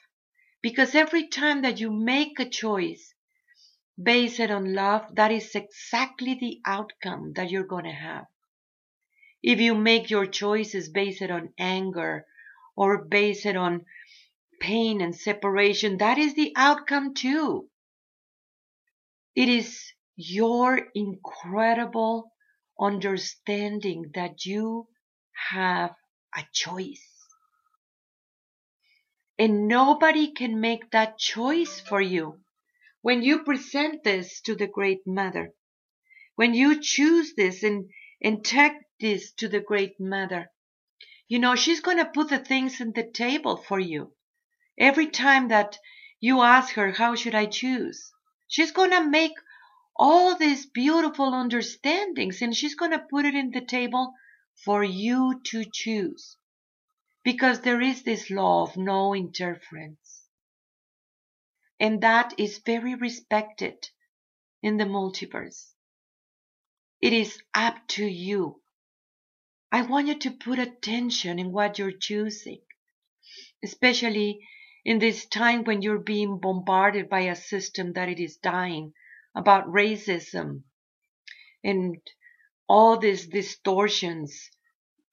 Because 0.63 0.95
every 0.95 1.27
time 1.27 1.63
that 1.63 1.81
you 1.81 1.91
make 1.91 2.39
a 2.39 2.49
choice 2.49 3.13
based 4.01 4.39
on 4.39 4.75
love, 4.75 5.13
that 5.17 5.33
is 5.33 5.53
exactly 5.57 6.35
the 6.41 6.61
outcome 6.65 7.33
that 7.35 7.51
you're 7.51 7.67
going 7.67 7.87
to 7.87 7.91
have. 7.91 8.27
If 9.43 9.59
you 9.59 9.75
make 9.75 10.09
your 10.09 10.27
choices 10.27 10.89
based 10.89 11.23
on 11.23 11.53
anger 11.59 12.27
or 12.77 13.07
based 13.07 13.45
on 13.45 13.87
pain 14.61 15.01
and 15.01 15.17
separation, 15.17 15.99
that 15.99 16.17
is 16.17 16.35
the 16.35 16.53
outcome 16.55 17.15
too. 17.15 17.69
It 19.35 19.49
is 19.49 19.93
your 20.21 20.81
incredible 20.97 22.33
understanding 22.81 24.11
that 24.17 24.45
you 24.45 24.89
have 25.51 25.95
a 26.37 26.43
choice. 26.53 27.07
And 29.39 29.69
nobody 29.69 30.33
can 30.33 30.61
make 30.61 30.91
that 30.91 31.19
choice 31.19 31.79
for 31.81 32.01
you. 32.01 32.41
When 33.01 33.23
you 33.23 33.45
present 33.45 34.03
this 34.03 34.41
to 34.41 34.57
the 34.57 34.67
Great 34.67 35.07
Mother, 35.07 35.53
when 36.35 36.53
you 36.53 36.83
choose 36.83 37.35
this 37.37 37.63
and, 37.63 37.89
and 38.21 38.45
take 38.45 38.73
this 38.99 39.31
to 39.35 39.49
the 39.49 39.61
Great 39.61 40.01
Mother, 40.01 40.51
you 41.29 41.39
know, 41.39 41.55
she's 41.55 41.81
going 41.81 41.99
to 41.99 42.05
put 42.07 42.29
the 42.29 42.41
things 42.41 42.81
on 42.81 42.91
the 42.93 43.09
table 43.09 43.57
for 43.57 43.79
you. 43.79 44.13
Every 44.77 45.07
time 45.07 45.47
that 45.49 45.79
you 46.19 46.43
ask 46.43 46.75
her, 46.75 46.91
how 46.91 47.15
should 47.15 47.37
I 47.37 47.47
choose? 47.47 48.11
She's 48.49 48.73
going 48.73 48.91
to 48.91 49.09
make 49.09 49.35
all 49.99 50.37
these 50.37 50.65
beautiful 50.67 51.35
understandings 51.35 52.41
and 52.41 52.55
she's 52.55 52.77
going 52.77 52.93
to 52.93 53.07
put 53.11 53.25
it 53.25 53.35
in 53.35 53.51
the 53.51 53.65
table 53.65 54.15
for 54.65 54.85
you 54.85 55.41
to 55.45 55.65
choose. 55.65 56.37
Because 57.25 57.61
there 57.61 57.81
is 57.81 58.05
this 58.05 58.31
law 58.31 58.63
of 58.63 58.77
no 58.77 59.15
interference. 59.15 60.25
And 61.81 62.01
that 62.01 62.33
is 62.39 62.59
very 62.65 62.95
respected 62.95 63.89
in 64.63 64.77
the 64.77 64.85
multiverse. 64.85 65.73
It 67.01 67.13
is 67.13 67.43
up 67.55 67.77
to 67.89 68.05
you. 68.05 68.61
I 69.71 69.83
want 69.83 70.07
you 70.07 70.19
to 70.21 70.31
put 70.31 70.59
attention 70.59 71.39
in 71.39 71.53
what 71.53 71.79
you're 71.79 71.93
choosing, 71.93 72.61
especially 73.63 74.41
in 74.85 74.99
this 74.99 75.27
time 75.27 75.65
when 75.65 75.83
you're 75.83 75.99
being 75.99 76.41
bombarded 76.41 77.09
by 77.09 77.21
a 77.21 77.37
system 77.37 77.93
that 77.93 78.09
it 78.09 78.19
is 78.19 78.37
dying 78.37 78.95
about 79.35 79.67
racism 79.67 80.63
and 81.63 81.99
all 82.69 82.99
these 82.99 83.27
distortions 83.27 84.51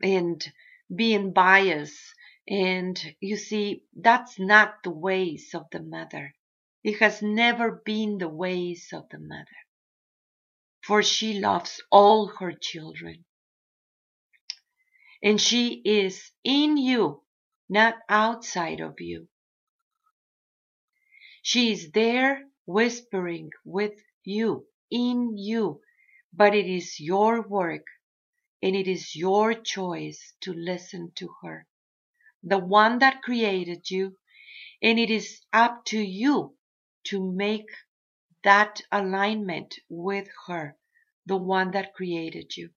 and 0.01 0.45
being 0.93 1.33
biased. 1.33 1.99
And 2.47 3.01
you 3.19 3.37
see, 3.37 3.83
that's 3.95 4.39
not 4.39 4.83
the 4.83 4.91
ways 4.91 5.49
of 5.53 5.63
the 5.71 5.81
mother. 5.81 6.33
It 6.83 6.99
has 6.99 7.21
never 7.21 7.81
been 7.83 8.19
the 8.19 8.29
ways 8.29 8.89
of 8.93 9.09
the 9.09 9.19
mother. 9.19 9.45
For 10.83 11.01
she 11.01 11.39
loves 11.39 11.81
all 11.91 12.27
her 12.39 12.53
children. 12.53 13.25
And 15.23 15.41
she 15.41 15.81
is 15.83 16.31
in 16.43 16.77
you, 16.77 17.23
not 17.67 17.95
outside 18.07 18.81
of 18.81 18.95
you. 18.99 19.27
She 21.41 21.71
is 21.71 21.91
there 21.91 22.43
whispering 22.65 23.49
with 23.63 23.93
you, 24.23 24.67
in 24.89 25.37
you, 25.37 25.81
but 26.33 26.53
it 26.55 26.65
is 26.65 26.99
your 26.99 27.41
work 27.47 27.85
and 28.61 28.75
it 28.75 28.87
is 28.87 29.15
your 29.15 29.53
choice 29.53 30.33
to 30.41 30.53
listen 30.53 31.11
to 31.15 31.29
her, 31.43 31.67
the 32.43 32.57
one 32.57 32.99
that 32.99 33.21
created 33.21 33.89
you, 33.91 34.17
and 34.81 34.97
it 34.99 35.09
is 35.09 35.41
up 35.53 35.85
to 35.85 35.99
you 35.99 36.55
to 37.03 37.31
make 37.31 37.69
that 38.43 38.81
alignment 38.91 39.75
with 39.89 40.27
her, 40.47 40.77
the 41.25 41.37
one 41.37 41.71
that 41.71 41.93
created 41.93 42.55
you. 42.57 42.69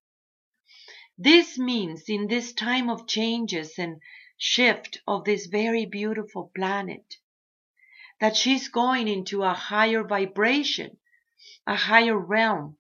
This 1.17 1.59
means 1.59 2.05
in 2.09 2.29
this 2.29 2.53
time 2.53 2.89
of 2.89 3.07
changes 3.07 3.79
and 3.79 4.01
shift 4.37 5.01
of 5.07 5.25
this 5.25 5.47
very 5.47 5.85
beautiful 5.85 6.51
planet, 6.55 7.17
that 8.21 8.37
she's 8.37 8.69
going 8.69 9.09
into 9.09 9.43
a 9.43 9.53
higher 9.53 10.03
vibration, 10.03 10.97
a 11.67 11.75
higher 11.75 12.17
realm, 12.19 12.77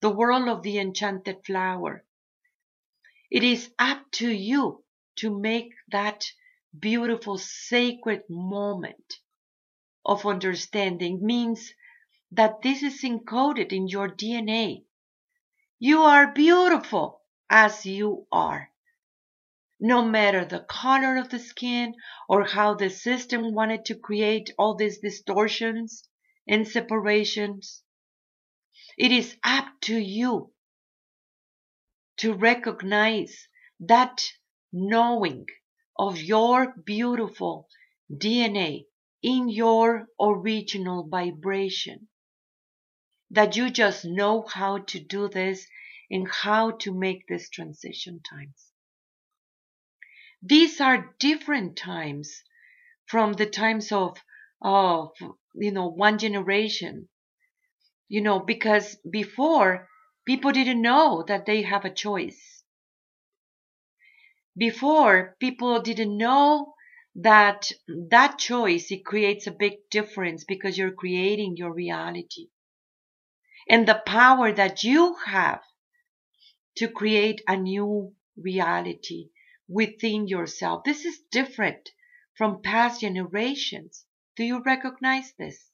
the 0.00 0.10
world 0.10 0.48
of 0.48 0.62
the 0.62 0.78
enchanted 0.78 1.44
flower. 1.44 2.04
It 3.30 3.42
is 3.42 3.70
up 3.78 4.10
to 4.12 4.28
you 4.30 4.84
to 5.16 5.38
make 5.38 5.72
that 5.88 6.24
beautiful 6.78 7.38
sacred 7.38 8.22
moment 8.28 9.20
of 10.04 10.26
understanding 10.26 11.24
means 11.24 11.72
that 12.32 12.62
this 12.62 12.82
is 12.82 13.02
encoded 13.02 13.72
in 13.72 13.88
your 13.88 14.08
DNA. 14.08 14.84
You 15.78 16.02
are 16.02 16.32
beautiful 16.32 17.22
as 17.48 17.86
you 17.86 18.26
are 18.30 18.70
no 19.78 20.02
matter 20.02 20.44
the 20.44 20.60
color 20.60 21.16
of 21.16 21.28
the 21.28 21.38
skin 21.38 21.94
or 22.28 22.44
how 22.44 22.74
the 22.74 22.88
system 22.88 23.52
wanted 23.52 23.84
to 23.84 23.94
create 23.94 24.50
all 24.58 24.74
these 24.74 24.98
distortions 24.98 26.08
and 26.48 26.66
separations. 26.66 27.82
It 28.96 29.12
is 29.12 29.36
up 29.44 29.66
to 29.82 29.98
you 29.98 30.52
to 32.18 32.32
recognize 32.32 33.48
that 33.80 34.22
knowing 34.72 35.46
of 35.98 36.20
your 36.20 36.74
beautiful 36.84 37.68
DNA 38.10 38.86
in 39.22 39.48
your 39.48 40.06
original 40.20 41.08
vibration. 41.08 42.08
That 43.30 43.56
you 43.56 43.70
just 43.70 44.04
know 44.04 44.46
how 44.46 44.78
to 44.78 45.00
do 45.00 45.28
this 45.28 45.66
and 46.10 46.28
how 46.30 46.72
to 46.82 46.94
make 46.94 47.26
this 47.26 47.50
transition 47.50 48.20
times. 48.22 48.65
These 50.48 50.80
are 50.80 51.12
different 51.18 51.76
times 51.76 52.44
from 53.06 53.32
the 53.32 53.46
times 53.46 53.90
of, 53.90 54.16
of, 54.62 55.10
you 55.56 55.72
know, 55.72 55.88
one 55.88 56.18
generation. 56.18 57.08
You 58.08 58.20
know, 58.20 58.38
because 58.38 58.96
before 59.10 59.88
people 60.24 60.52
didn't 60.52 60.80
know 60.80 61.24
that 61.26 61.46
they 61.46 61.62
have 61.62 61.84
a 61.84 61.92
choice. 61.92 62.62
Before 64.56 65.36
people 65.40 65.82
didn't 65.82 66.16
know 66.16 66.74
that 67.16 67.72
that 68.10 68.38
choice, 68.38 68.92
it 68.92 69.04
creates 69.04 69.48
a 69.48 69.50
big 69.50 69.90
difference 69.90 70.44
because 70.44 70.78
you're 70.78 70.92
creating 70.92 71.56
your 71.56 71.72
reality. 71.72 72.50
And 73.68 73.88
the 73.88 74.00
power 74.06 74.52
that 74.52 74.84
you 74.84 75.16
have 75.26 75.62
to 76.76 76.86
create 76.86 77.42
a 77.48 77.56
new 77.56 78.14
reality 78.36 79.30
within 79.68 80.28
yourself. 80.28 80.84
This 80.84 81.04
is 81.04 81.20
different 81.30 81.90
from 82.34 82.62
past 82.62 83.00
generations. 83.00 84.04
Do 84.36 84.44
you 84.44 84.62
recognize 84.62 85.32
this? 85.38 85.70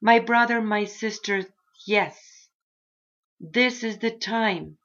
My 0.00 0.18
brother, 0.18 0.60
my 0.60 0.84
sister, 0.84 1.44
yes, 1.86 2.48
this 3.40 3.82
is 3.82 3.98
the 3.98 4.10
time 4.10 4.78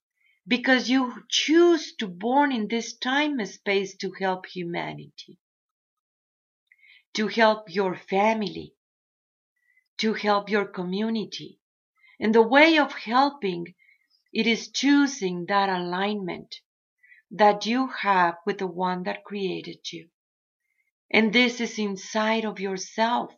because 0.48 0.89
you 0.89 1.24
choose 1.30 1.96
to 1.96 2.08
born 2.08 2.52
in 2.52 2.67
this 2.67 2.98
time 2.98 3.39
and 3.39 3.48
space 3.48 3.96
to 3.98 4.12
help 4.20 4.46
humanity, 4.46 5.38
to 7.13 7.28
help 7.28 7.70
your 7.70 7.96
family, 7.96 8.74
to 9.98 10.13
help 10.13 10.50
your 10.50 10.65
community. 10.65 11.60
And 12.20 12.34
the 12.34 12.41
way 12.41 12.78
of 12.78 12.91
helping 12.94 13.76
it 14.34 14.48
is 14.48 14.72
choosing 14.72 15.46
that 15.48 15.70
alignment 15.70 16.56
that 17.32 17.65
you 17.65 17.88
have 17.88 18.36
with 18.46 18.58
the 18.58 18.67
one 18.67 19.04
that 19.04 19.24
created 19.24 19.80
you. 19.91 20.10
And 21.12 21.34
this 21.34 21.60
is 21.60 21.78
inside 21.78 22.46
of 22.46 22.60
yourself. 22.60 23.34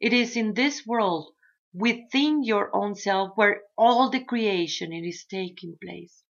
It 0.00 0.12
is 0.12 0.36
in 0.36 0.54
this 0.54 0.86
world 0.86 1.34
within 1.74 2.42
your 2.42 2.74
own 2.74 2.94
self 2.94 3.32
where 3.36 3.62
all 3.76 4.10
the 4.10 4.24
creation 4.24 4.92
is 4.92 5.24
taking 5.24 5.76
place. 5.82 6.22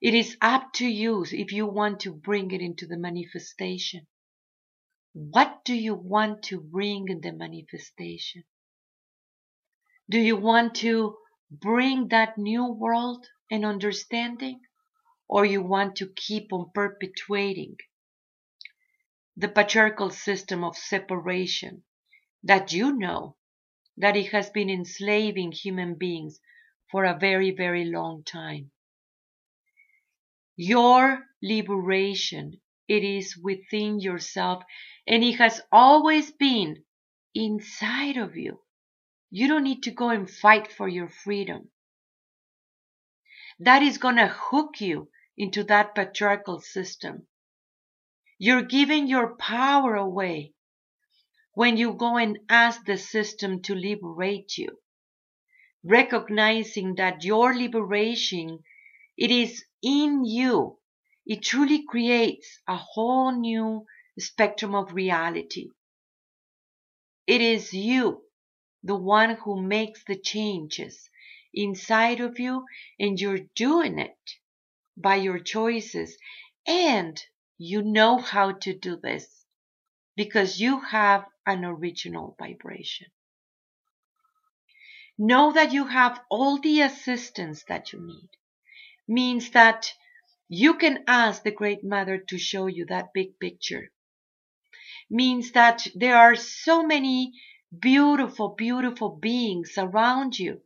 It 0.00 0.14
is 0.14 0.36
up 0.40 0.72
to 0.74 0.86
you 0.86 1.24
if 1.30 1.52
you 1.52 1.66
want 1.66 2.00
to 2.00 2.12
bring 2.12 2.50
it 2.52 2.60
into 2.60 2.86
the 2.86 2.96
manifestation. 2.96 4.06
What 5.12 5.64
do 5.64 5.74
you 5.74 5.94
want 5.94 6.44
to 6.44 6.60
bring 6.60 7.08
in 7.08 7.20
the 7.20 7.32
manifestation? 7.32 8.44
Do 10.08 10.18
you 10.18 10.36
want 10.36 10.76
to 10.76 11.16
bring 11.50 12.08
that 12.08 12.38
new 12.38 12.66
world 12.66 13.26
and 13.50 13.64
understanding, 13.64 14.60
or 15.28 15.44
you 15.44 15.62
want 15.62 15.96
to 15.96 16.12
keep 16.14 16.52
on 16.52 16.70
perpetuating 16.74 17.76
the 19.36 19.48
patriarchal 19.48 20.10
system 20.10 20.62
of 20.62 20.76
separation 20.76 21.82
that 22.42 22.72
you 22.72 22.92
know 22.96 23.36
that 23.96 24.16
it 24.16 24.32
has 24.32 24.50
been 24.50 24.70
enslaving 24.70 25.52
human 25.52 25.94
beings 25.94 26.40
for 26.90 27.04
a 27.04 27.18
very, 27.18 27.50
very 27.50 27.84
long 27.84 28.24
time. 28.24 28.70
Your 30.56 31.26
liberation, 31.42 32.60
it 32.88 33.02
is 33.04 33.36
within 33.36 34.00
yourself 34.00 34.62
and 35.06 35.24
it 35.24 35.36
has 35.38 35.60
always 35.72 36.30
been 36.32 36.84
inside 37.34 38.16
of 38.16 38.36
you. 38.36 38.60
You 39.30 39.48
don't 39.48 39.64
need 39.64 39.84
to 39.84 39.92
go 39.92 40.10
and 40.10 40.28
fight 40.28 40.72
for 40.72 40.88
your 40.88 41.08
freedom. 41.08 41.70
That 43.60 43.82
is 43.82 43.98
going 43.98 44.16
to 44.16 44.26
hook 44.26 44.80
you 44.80 45.08
into 45.36 45.64
that 45.64 45.94
patriarchal 45.94 46.60
system. 46.60 47.26
You're 48.38 48.62
giving 48.62 49.06
your 49.06 49.36
power 49.36 49.94
away 49.94 50.54
when 51.54 51.76
you 51.76 51.92
go 51.92 52.16
and 52.16 52.38
ask 52.48 52.84
the 52.84 52.96
system 52.96 53.62
to 53.62 53.74
liberate 53.74 54.56
you. 54.56 54.78
Recognizing 55.84 56.96
that 56.96 57.22
your 57.24 57.54
liberation, 57.54 58.60
it 59.16 59.30
is 59.30 59.64
in 59.82 60.24
you. 60.24 60.78
It 61.26 61.42
truly 61.42 61.84
creates 61.86 62.60
a 62.66 62.76
whole 62.76 63.32
new 63.32 63.86
spectrum 64.18 64.74
of 64.74 64.92
reality. 64.92 65.68
It 67.26 67.40
is 67.40 67.72
you, 67.72 68.22
the 68.82 68.96
one 68.96 69.36
who 69.36 69.60
makes 69.60 70.04
the 70.04 70.16
changes 70.16 71.08
inside 71.52 72.20
of 72.20 72.38
you, 72.38 72.64
and 72.98 73.20
you're 73.20 73.46
doing 73.54 73.98
it 73.98 74.18
by 74.96 75.16
your 75.16 75.38
choices. 75.38 76.16
And 76.66 77.20
you 77.58 77.82
know 77.82 78.18
how 78.18 78.52
to 78.52 78.72
do 78.78 78.96
this 78.96 79.26
because 80.16 80.60
you 80.60 80.80
have 80.80 81.24
an 81.46 81.64
original 81.64 82.36
vibration. 82.38 83.08
Know 85.18 85.52
that 85.52 85.72
you 85.72 85.86
have 85.86 86.20
all 86.30 86.58
the 86.58 86.80
assistance 86.80 87.64
that 87.68 87.92
you 87.92 88.00
need. 88.00 88.30
Means 89.06 89.50
that 89.50 89.92
you 90.48 90.74
can 90.74 91.04
ask 91.06 91.42
the 91.42 91.50
Great 91.50 91.84
Mother 91.84 92.18
to 92.28 92.38
show 92.38 92.66
you 92.66 92.86
that 92.86 93.12
big 93.12 93.38
picture. 93.38 93.90
Means 95.10 95.52
that 95.52 95.86
there 95.94 96.16
are 96.16 96.36
so 96.36 96.82
many 96.82 97.32
beautiful, 97.78 98.48
beautiful 98.48 99.10
beings 99.10 99.74
around 99.78 100.38
you 100.38 100.60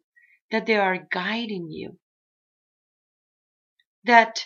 that 0.50 0.66
they 0.66 0.76
are 0.76 1.06
guiding 1.10 1.70
you. 1.70 1.98
That 4.04 4.44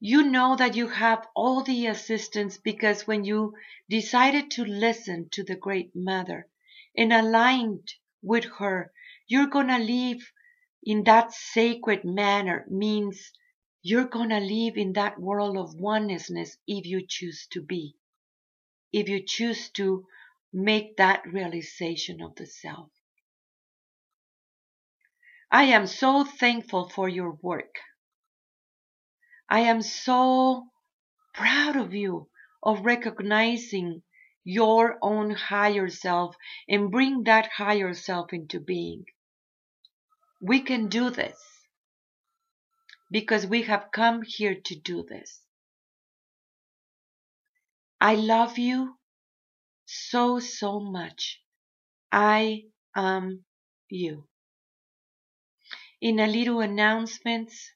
you 0.00 0.22
know 0.22 0.56
that 0.56 0.76
you 0.76 0.88
have 0.88 1.26
all 1.34 1.62
the 1.62 1.86
assistance 1.86 2.58
because 2.58 3.06
when 3.06 3.24
you 3.24 3.54
decided 3.88 4.50
to 4.52 4.64
listen 4.64 5.28
to 5.32 5.44
the 5.44 5.56
Great 5.56 5.92
Mother 5.94 6.48
and 6.96 7.12
aligned 7.12 7.94
with 8.22 8.44
her, 8.58 8.92
you're 9.26 9.46
gonna 9.48 9.78
live 9.78 10.20
in 10.82 11.04
that 11.04 11.32
sacred 11.32 12.04
manner 12.04 12.66
means 12.68 13.32
you're 13.82 14.08
gonna 14.08 14.40
live 14.40 14.76
in 14.76 14.92
that 14.94 15.18
world 15.18 15.56
of 15.56 15.74
oneness 15.74 16.30
if 16.66 16.86
you 16.86 17.06
choose 17.06 17.46
to 17.52 17.62
be. 17.62 17.96
If 18.92 19.08
you 19.08 19.24
choose 19.24 19.70
to 19.70 20.06
make 20.52 20.96
that 20.96 21.22
realization 21.26 22.22
of 22.22 22.34
the 22.36 22.46
self. 22.46 22.90
I 25.50 25.64
am 25.64 25.86
so 25.86 26.24
thankful 26.24 26.88
for 26.88 27.08
your 27.08 27.32
work. 27.42 27.76
I 29.48 29.60
am 29.60 29.82
so 29.82 30.66
proud 31.34 31.76
of 31.76 31.94
you 31.94 32.28
of 32.62 32.84
recognizing 32.84 34.02
your 34.42 34.98
own 35.02 35.30
higher 35.30 35.88
self 35.88 36.36
and 36.68 36.90
bring 36.90 37.24
that 37.24 37.48
higher 37.56 37.94
self 37.94 38.32
into 38.32 38.60
being. 38.60 39.04
We 40.40 40.60
can 40.60 40.88
do 40.88 41.10
this 41.10 41.38
because 43.10 43.46
we 43.46 43.62
have 43.62 43.90
come 43.92 44.22
here 44.22 44.56
to 44.66 44.74
do 44.74 45.04
this. 45.08 45.42
I 48.00 48.14
love 48.14 48.58
you 48.58 48.95
so, 49.86 50.38
so 50.38 50.80
much. 50.80 51.40
I 52.12 52.64
am 52.94 53.44
you. 53.88 54.28
In 56.00 56.20
a 56.20 56.26
little 56.26 56.60
announcements, 56.60 57.70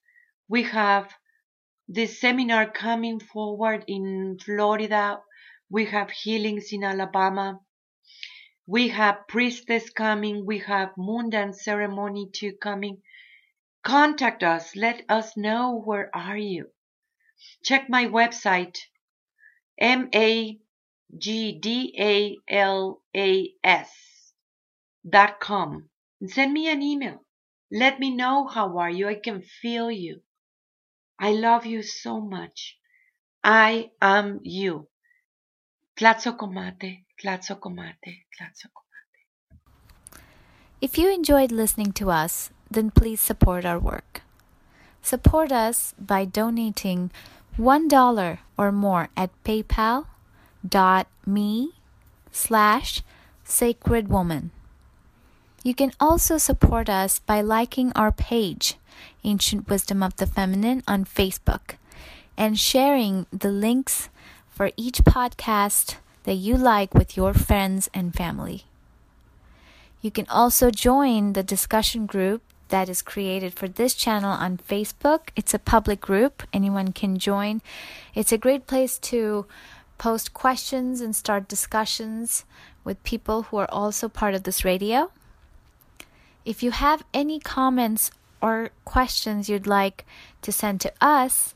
we 0.48 0.64
have 0.64 1.12
this 1.88 2.20
seminar 2.20 2.70
coming 2.70 3.18
forward 3.20 3.84
in 3.88 4.38
Florida. 4.44 5.20
We 5.70 5.86
have 5.86 6.10
healings 6.10 6.72
in 6.72 6.84
Alabama. 6.84 7.60
We 8.66 8.88
have 8.88 9.26
priestess 9.28 9.90
coming. 9.90 10.46
We 10.46 10.58
have 10.60 10.90
moon 10.96 11.30
dance 11.30 11.64
ceremony 11.64 12.30
too 12.32 12.52
coming. 12.62 13.02
Contact 13.82 14.42
us. 14.42 14.76
Let 14.76 15.02
us 15.08 15.36
know 15.36 15.80
where 15.80 16.10
are 16.14 16.36
you. 16.36 16.66
Check 17.64 17.88
my 17.88 18.04
website, 18.06 18.78
M-A-G-D-A-L-A-S 21.12 22.40
dot 25.08 25.40
com. 25.40 25.88
And 26.20 26.30
send 26.30 26.52
me 26.52 26.70
an 26.70 26.82
email. 26.82 27.24
Let 27.72 27.98
me 27.98 28.14
know 28.14 28.46
how 28.46 28.78
are 28.78 28.90
you. 28.90 29.08
I 29.08 29.14
can 29.14 29.42
feel 29.42 29.90
you. 29.90 30.20
I 31.18 31.32
love 31.32 31.66
you 31.66 31.82
so 31.82 32.20
much. 32.20 32.76
I 33.42 33.90
am 34.00 34.40
you. 34.42 34.88
Tlatzocomate, 35.98 37.04
Tlatzocomate, 37.22 38.24
Tlatzocomate. 38.38 40.20
If 40.80 40.96
you 40.98 41.12
enjoyed 41.12 41.52
listening 41.52 41.92
to 41.92 42.10
us, 42.10 42.50
then 42.70 42.90
please 42.90 43.20
support 43.20 43.64
our 43.64 43.78
work. 43.78 44.22
Support 45.02 45.52
us 45.52 45.94
by 45.98 46.24
donating 46.24 47.10
$1 47.58 48.38
or 48.56 48.72
more 48.72 49.08
at 49.16 49.30
paypal.me 50.66 51.72
slash 52.32 53.02
sacred 53.44 54.08
woman. 54.08 54.50
You 55.62 55.74
can 55.74 55.92
also 56.00 56.38
support 56.38 56.88
us 56.88 57.18
by 57.18 57.40
liking 57.40 57.92
our 57.94 58.12
page 58.12 58.76
Ancient 59.24 59.68
Wisdom 59.68 60.02
of 60.02 60.16
the 60.16 60.26
Feminine 60.26 60.82
on 60.88 61.04
Facebook 61.04 61.76
and 62.36 62.58
sharing 62.58 63.26
the 63.30 63.50
links 63.50 64.08
for 64.48 64.70
each 64.76 65.04
podcast 65.04 65.96
that 66.24 66.34
you 66.34 66.56
like 66.56 66.94
with 66.94 67.16
your 67.16 67.34
friends 67.34 67.90
and 67.92 68.14
family. 68.14 68.64
You 70.00 70.10
can 70.10 70.26
also 70.30 70.70
join 70.70 71.34
the 71.34 71.42
discussion 71.42 72.06
group 72.06 72.42
that 72.68 72.88
is 72.88 73.02
created 73.02 73.52
for 73.52 73.68
this 73.68 73.94
channel 73.94 74.30
on 74.30 74.56
Facebook. 74.56 75.28
It's 75.36 75.52
a 75.52 75.58
public 75.58 76.00
group, 76.00 76.42
anyone 76.52 76.92
can 76.92 77.18
join. 77.18 77.60
It's 78.14 78.32
a 78.32 78.38
great 78.38 78.66
place 78.66 78.98
to 79.10 79.44
post 80.00 80.32
questions 80.32 81.02
and 81.02 81.14
start 81.14 81.46
discussions 81.46 82.46
with 82.84 83.04
people 83.04 83.42
who 83.42 83.58
are 83.58 83.70
also 83.70 84.08
part 84.08 84.34
of 84.34 84.44
this 84.44 84.64
radio. 84.64 85.10
If 86.42 86.62
you 86.62 86.70
have 86.70 87.04
any 87.12 87.38
comments 87.38 88.10
or 88.40 88.70
questions 88.86 89.50
you'd 89.50 89.66
like 89.66 90.06
to 90.40 90.50
send 90.50 90.80
to 90.80 90.90
us, 91.02 91.54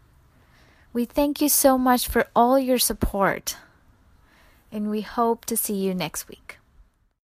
We 0.92 1.06
thank 1.06 1.42
you 1.42 1.50
so 1.50 1.78
much 1.78 2.08
for 2.08 2.28
all 2.36 2.60
your 2.60 2.80
support, 2.80 3.58
and 4.72 4.90
we 4.90 5.02
hope 5.02 5.46
to 5.46 5.58
see 5.58 5.76
you 5.76 5.94
next 5.94 6.28
week. 6.28 6.59